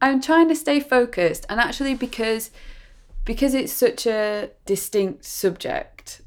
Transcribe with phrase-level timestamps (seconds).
[0.00, 2.50] I'm trying to stay focused, and actually because
[3.24, 6.22] because it's such a distinct subject,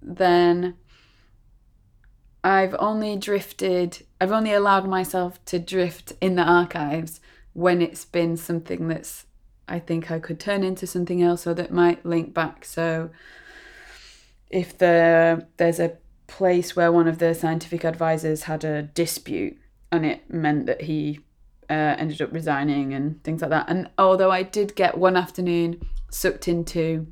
[0.00, 0.76] then
[2.42, 4.06] I've only drifted.
[4.20, 7.20] I've only allowed myself to drift in the archives
[7.52, 9.26] when it's been something that's
[9.68, 12.64] I think I could turn into something else or that might link back.
[12.64, 13.10] So
[14.48, 19.58] if the there's a place where one of the scientific advisors had a dispute
[19.90, 21.20] and it meant that he
[21.70, 23.68] uh, ended up resigning and things like that.
[23.68, 27.06] And although I did get one afternoon sucked into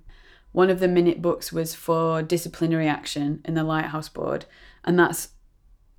[0.53, 4.47] one of the minute books was for disciplinary action in the Lighthouse Board,
[4.85, 5.29] and that's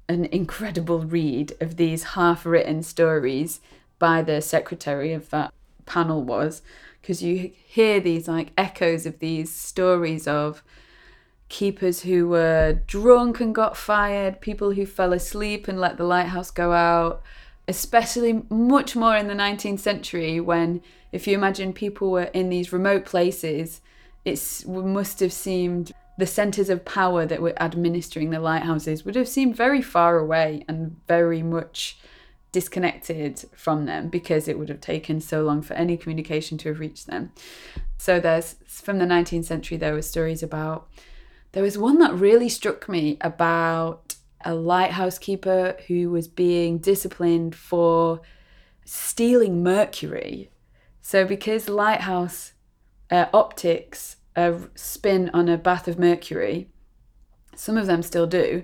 [0.09, 3.59] an incredible read of these half written stories
[3.99, 5.53] by the secretary of that
[5.85, 6.61] panel was
[7.01, 10.63] because you hear these like echoes of these stories of
[11.49, 16.51] keepers who were drunk and got fired, people who fell asleep and let the lighthouse
[16.51, 17.21] go out,
[17.67, 22.73] especially much more in the 19th century when if you imagine people were in these
[22.73, 23.81] remote places,
[24.25, 29.27] it must have seemed the centers of power that were administering the lighthouses would have
[29.27, 31.97] seemed very far away and very much
[32.51, 36.79] disconnected from them because it would have taken so long for any communication to have
[36.79, 37.31] reached them.
[37.97, 40.87] So there's from the 19th century there were stories about
[41.51, 44.06] there was one that really struck me about
[44.41, 48.21] a lighthouse keeper who was being disciplined for
[48.85, 50.49] stealing mercury.
[51.01, 52.53] So because lighthouse
[53.09, 56.69] uh, optics uh, spin on a bath of mercury,
[57.55, 58.63] some of them still do.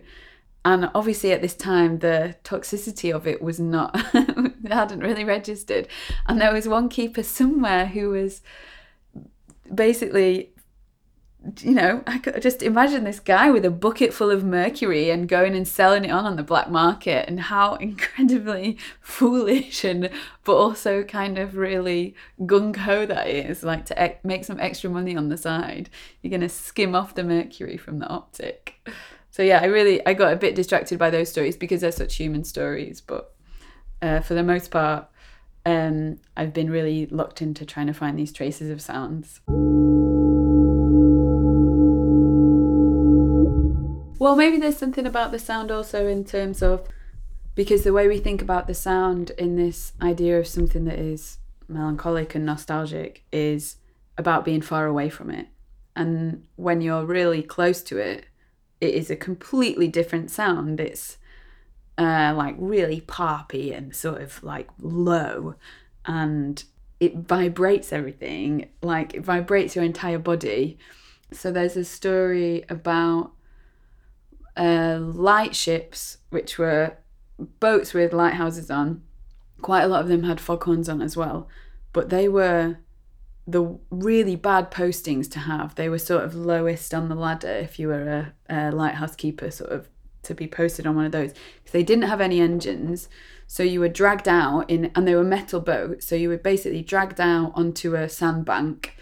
[0.66, 4.00] And obviously, at this time, the toxicity of it was not,
[4.70, 5.90] hadn't really registered.
[6.26, 8.42] And there was one keeper somewhere who was
[9.74, 10.53] basically
[11.60, 15.28] you know, I could just imagine this guy with a bucket full of mercury and
[15.28, 20.10] going and selling it on on the black market, and how incredibly foolish and
[20.44, 23.64] but also kind of really gung ho that is.
[23.64, 25.90] Like to make some extra money on the side,
[26.22, 28.88] you're gonna skim off the mercury from the optic.
[29.32, 32.16] So yeah, I really I got a bit distracted by those stories because they're such
[32.16, 33.34] human stories, but
[34.02, 35.08] uh, for the most part,
[35.66, 39.42] um, I've been really locked into trying to find these traces of sounds.
[44.24, 46.88] Well, maybe there's something about the sound also in terms of
[47.56, 51.40] because the way we think about the sound in this idea of something that is
[51.68, 53.76] melancholic and nostalgic is
[54.18, 55.48] about being far away from it.
[55.94, 58.28] And when you're really close to it,
[58.80, 60.80] it is a completely different sound.
[60.80, 61.18] It's
[61.98, 65.56] uh, like really poppy and sort of like low,
[66.06, 66.64] and
[67.02, 68.70] it vibrates everything.
[68.82, 70.78] Like it vibrates your entire body.
[71.34, 73.34] So there's a story about
[74.58, 76.98] uh, light ships, which were
[77.60, 79.04] boats with lighthouses on.
[79.62, 81.48] Quite a lot of them had foghorns on as well,
[81.94, 82.78] but they were
[83.46, 85.76] the really bad postings to have.
[85.76, 89.52] They were sort of lowest on the ladder if you were a, a lighthouse keeper,
[89.52, 89.90] sort of
[90.24, 91.34] to be posted on one of those.
[91.72, 93.10] They didn't have any engines,
[93.48, 96.82] so you were dragged out in, and they were metal boats, so you were basically
[96.82, 98.96] dragged out onto a sandbank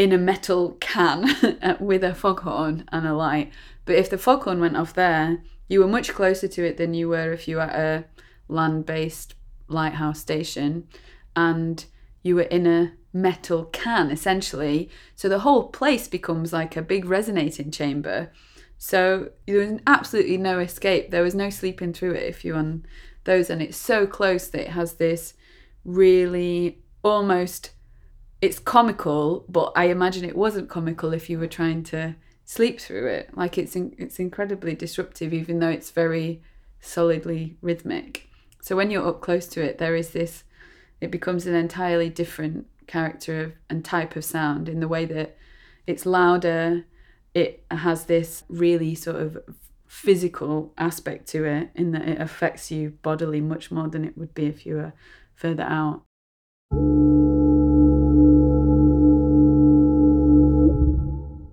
[0.00, 1.28] in a metal can
[1.62, 3.52] uh, with a foghorn and a light
[3.90, 7.08] but if the foghorn went off there, you were much closer to it than you
[7.08, 8.04] were if you were at a
[8.46, 9.34] land based
[9.66, 10.86] lighthouse station
[11.34, 11.86] and
[12.22, 14.88] you were in a metal can essentially.
[15.16, 18.30] So the whole place becomes like a big resonating chamber.
[18.78, 21.10] So there was absolutely no escape.
[21.10, 22.86] There was no sleeping through it if you're on
[23.24, 23.50] those.
[23.50, 25.34] And it's so close that it has this
[25.84, 27.70] really almost,
[28.40, 33.08] it's comical, but I imagine it wasn't comical if you were trying to sleep through
[33.08, 33.36] it.
[33.36, 36.42] Like it's in, it's incredibly disruptive, even though it's very
[36.80, 38.28] solidly rhythmic.
[38.62, 40.44] So when you're up close to it, there is this.
[41.00, 45.36] It becomes an entirely different character of, and type of sound in the way that
[45.86, 46.84] it's louder.
[47.34, 49.38] It has this really sort of
[49.86, 54.34] physical aspect to it in that it affects you bodily much more than it would
[54.34, 54.92] be if you were
[55.34, 56.02] further out.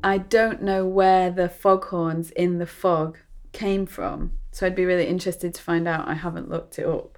[0.07, 3.17] I don't know where the foghorns in the fog
[3.51, 4.31] came from.
[4.53, 6.07] So I'd be really interested to find out.
[6.07, 7.17] I haven't looked it up.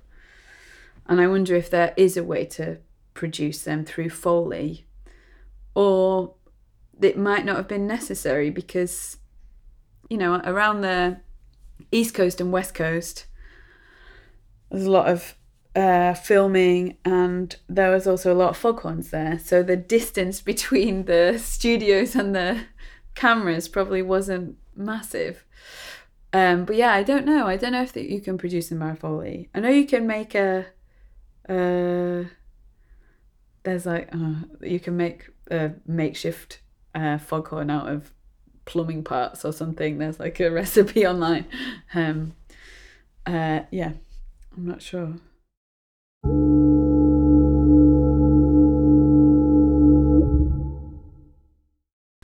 [1.06, 2.80] And I wonder if there is a way to
[3.14, 4.88] produce them through Foley
[5.76, 6.34] or
[7.00, 9.18] it might not have been necessary because,
[10.10, 11.20] you know, around the
[11.92, 13.28] East Coast and West Coast,
[14.72, 15.36] there's a lot of
[15.76, 19.40] uh, filming and there was also a lot of foghorns there.
[19.40, 22.66] So the distance between the studios and the
[23.16, 25.46] cameras probably wasn't massive.
[26.32, 27.48] Um, but yeah, I don't know.
[27.48, 30.36] I don't know if that you can produce in by I know you can make
[30.36, 30.68] a,
[33.64, 36.62] there's like uh, you can make a makeshift
[36.94, 38.12] uh, foghorn out of
[38.66, 39.98] plumbing parts or something.
[39.98, 41.46] There's like a recipe online.
[41.94, 42.34] Um,
[43.26, 43.94] uh, yeah,
[44.56, 45.16] I'm not sure.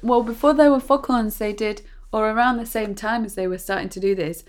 [0.05, 1.81] Well, before there were foghorns, they did,
[2.13, 4.43] or around the same time as they were starting to do this,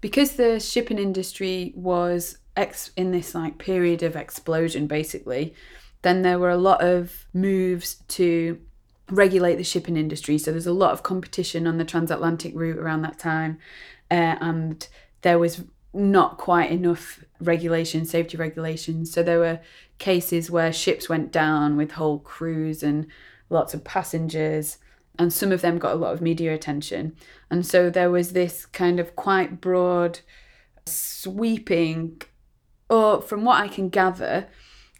[0.00, 5.54] because the shipping industry was ex- in this like period of explosion, basically.
[6.00, 8.58] Then there were a lot of moves to
[9.10, 10.38] regulate the shipping industry.
[10.38, 13.58] So there's a lot of competition on the transatlantic route around that time,
[14.10, 14.88] uh, and
[15.20, 15.62] there was
[15.92, 19.12] not quite enough regulation, safety regulations.
[19.12, 19.60] So there were
[19.98, 23.08] cases where ships went down with whole crews and
[23.50, 24.78] lots of passengers,
[25.18, 27.14] and some of them got a lot of media attention.
[27.50, 30.20] And so there was this kind of quite broad,
[30.86, 32.22] sweeping,
[32.88, 34.48] or from what I can gather,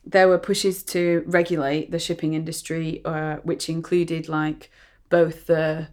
[0.04, 4.70] there were pushes to regulate the shipping industry, uh, which included like
[5.08, 5.88] both the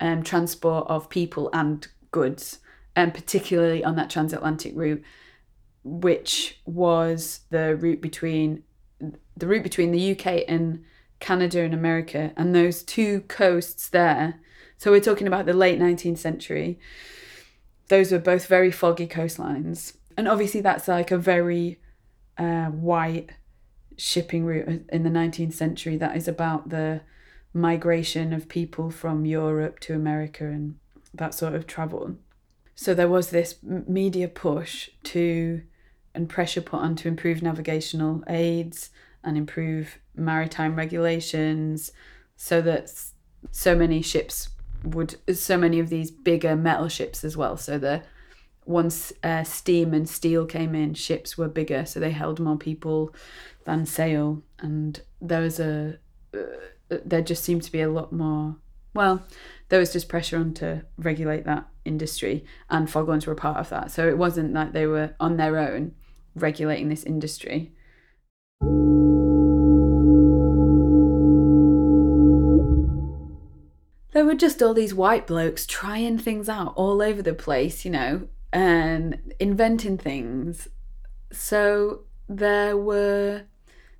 [0.00, 2.58] um, transport of people and goods,
[2.96, 5.02] and particularly on that transatlantic route,
[5.84, 8.64] which was the route between
[9.36, 10.84] the route between the UK and
[11.22, 14.40] Canada and America, and those two coasts there.
[14.76, 16.80] So we're talking about the late 19th century.
[17.86, 21.78] Those were both very foggy coastlines, and obviously that's like a very
[22.36, 23.30] uh, white
[23.96, 27.02] shipping route in the 19th century that is about the
[27.54, 30.76] migration of people from Europe to America and
[31.14, 32.16] that sort of travel.
[32.74, 35.62] So there was this media push to
[36.16, 38.90] and pressure put on to improve navigational aids
[39.24, 41.92] and improve maritime regulations
[42.36, 42.92] so that
[43.50, 44.50] so many ships
[44.84, 48.02] would so many of these bigger metal ships as well so the
[48.64, 53.12] once uh, steam and steel came in ships were bigger so they held more people
[53.64, 55.98] than sail, and there was a
[56.34, 58.56] uh, there just seemed to be a lot more.
[58.94, 59.22] Well,
[59.68, 63.90] there was just pressure on to regulate that industry, and foghorns were part of that.
[63.90, 65.94] So it wasn't like they were on their own
[66.34, 67.72] regulating this industry.
[74.12, 77.90] There were just all these white blokes trying things out all over the place, you
[77.90, 80.68] know, and inventing things.
[81.32, 83.44] So there were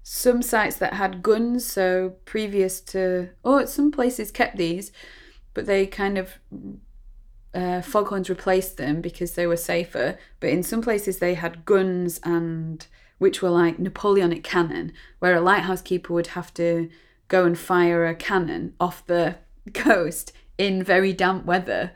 [0.02, 4.92] some sites that had guns, so previous to, oh, some places kept these,
[5.54, 6.38] but they kind of
[7.54, 10.18] uh, foghorns replaced them because they were safer.
[10.40, 12.86] But in some places they had guns and
[13.18, 16.90] which were like Napoleonic cannon, where a lighthouse keeper would have to
[17.28, 19.36] go and fire a cannon off the
[19.74, 21.92] coast in very damp weather.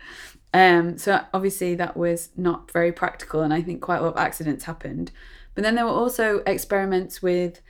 [0.55, 4.21] Um, so obviously that was not very practical, and I think quite a lot of
[4.21, 5.11] accidents happened.
[5.55, 7.61] But then there were also experiments with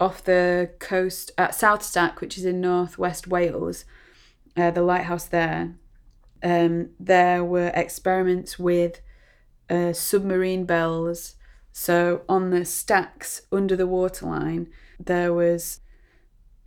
[0.00, 3.84] off the coast at South Stack, which is in northwest Wales,
[4.56, 5.74] uh, the lighthouse there.
[6.42, 9.00] Um, there were experiments with
[9.70, 11.36] uh, submarine bells.
[11.72, 14.68] So on the stacks under the waterline,
[14.98, 15.80] there was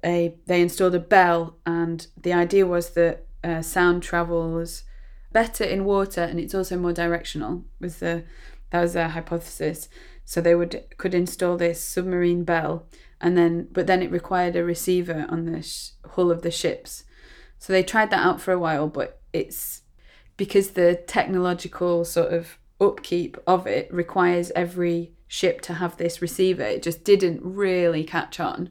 [0.03, 4.83] a they installed a bell, and the idea was that uh, sound travels
[5.31, 7.63] better in water, and it's also more directional.
[7.79, 8.23] Was the
[8.71, 9.89] that was their hypothesis.
[10.25, 12.85] So they would could install this submarine bell,
[13.21, 17.04] and then but then it required a receiver on the sh- hull of the ships.
[17.59, 19.81] So they tried that out for a while, but it's
[20.35, 26.63] because the technological sort of upkeep of it requires every ship to have this receiver.
[26.63, 28.69] It just didn't really catch on.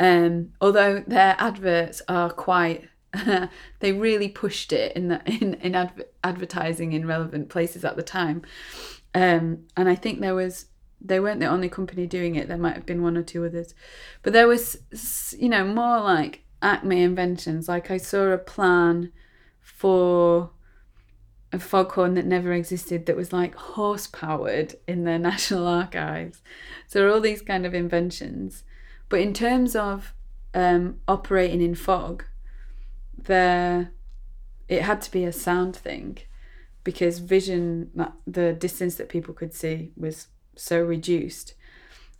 [0.00, 2.88] Um, although their adverts are quite
[3.80, 8.02] they really pushed it in the, in in adver- advertising in relevant places at the
[8.02, 8.42] time.
[9.14, 10.66] Um, and I think there was
[11.00, 12.48] they weren't the only company doing it.
[12.48, 13.74] There might have been one or two others,
[14.22, 17.68] but there was, you know, more like Acme inventions.
[17.68, 19.12] Like I saw a plan
[19.60, 20.50] for
[21.52, 26.42] a foghorn that never existed that was like horse powered in the National Archives.
[26.86, 28.62] So all these kind of inventions,
[29.10, 30.14] but in terms of
[30.54, 32.24] um, operating in fog,
[33.18, 33.92] there
[34.68, 36.16] it had to be a sound thing
[36.84, 37.90] because vision,
[38.26, 41.54] the distance that people could see was so reduced.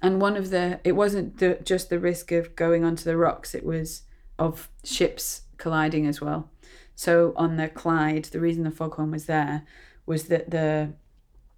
[0.02, 3.54] And one of the, it wasn't the, just the risk of going onto the rocks,
[3.54, 4.02] it was
[4.38, 6.50] of ships colliding as well.
[6.96, 9.62] So on the Clyde, the reason the foghorn was there
[10.06, 10.92] was that the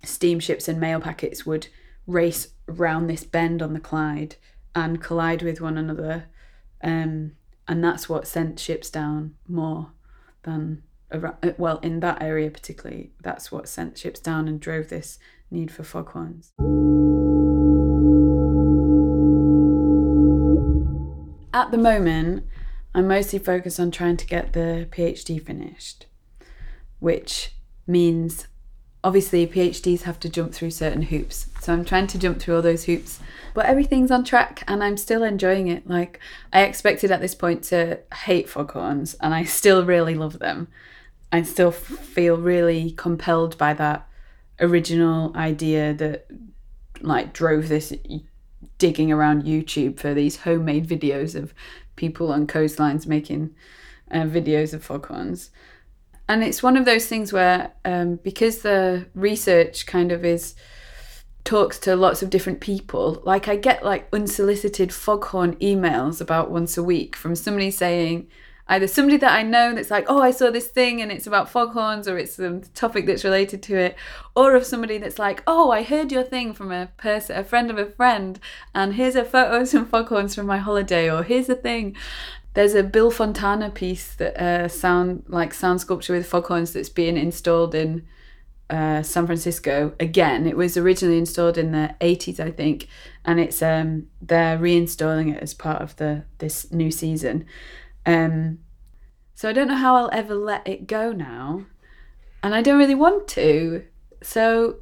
[0.04, 1.68] steamships and mail packets would
[2.06, 4.36] race round this bend on the Clyde
[4.74, 6.26] and collide with one another.
[6.82, 7.32] Um,
[7.68, 9.92] and that's what sent ships down more
[10.42, 10.82] than
[11.58, 15.18] well in that area particularly that's what sent ships down and drove this
[15.50, 16.52] need for foghorns.
[21.52, 22.44] at the moment,
[22.94, 26.06] I'm mostly focused on trying to get the PhD finished,
[26.98, 27.54] which
[27.86, 28.48] means
[29.04, 31.47] obviously PhDs have to jump through certain hoops.
[31.61, 33.21] So I'm trying to jump through all those hoops.
[33.54, 35.87] But everything's on track and I'm still enjoying it.
[35.87, 36.21] Like
[36.52, 40.68] I expected at this point to hate foghorns and I still really love them.
[41.32, 44.06] I still feel really compelled by that
[44.61, 46.26] original idea that
[47.00, 47.92] like drove this
[48.78, 51.52] digging around YouTube for these homemade videos of
[51.97, 53.54] people on coastlines making
[54.11, 55.50] uh, videos of foghorns
[56.28, 60.54] and it's one of those things where um, because the research kind of is
[61.44, 66.78] talks to lots of different people like i get like unsolicited foghorn emails about once
[66.78, 68.28] a week from somebody saying
[68.68, 71.50] either somebody that i know that's like oh i saw this thing and it's about
[71.50, 73.96] foghorns or it's a topic that's related to it
[74.36, 77.70] or of somebody that's like oh i heard your thing from a person a friend
[77.70, 78.38] of a friend
[78.72, 81.96] and here's a photo of some foghorns from my holiday or here's a thing
[82.54, 87.16] there's a Bill Fontana piece that uh, sound like sound sculpture with foghorns that's being
[87.16, 88.06] installed in
[88.68, 90.47] uh, San Francisco again.
[90.47, 92.88] It was originally installed in the 80s, I think,
[93.25, 97.47] and it's um, they're reinstalling it as part of the this new season.
[98.04, 98.59] Um,
[99.35, 101.64] so I don't know how I'll ever let it go now,
[102.42, 103.85] and I don't really want to.
[104.23, 104.76] So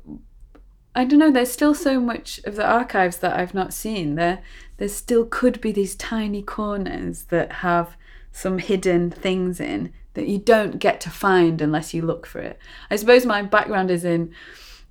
[0.94, 1.30] I don't know.
[1.30, 4.16] There's still so much of the archives that I've not seen.
[4.16, 4.42] There,
[4.80, 7.96] there still could be these tiny corners that have
[8.32, 12.58] some hidden things in that you don't get to find unless you look for it.
[12.90, 14.32] I suppose my background is in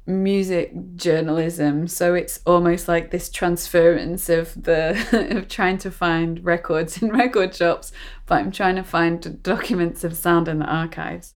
[0.05, 4.91] music journalism, so it's almost like this transference of the
[5.35, 7.91] of trying to find records in record shops,
[8.27, 11.33] but I'm trying to find documents of sound in the archives.